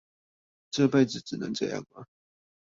[0.71, 2.07] 這輩子只能這樣嗎？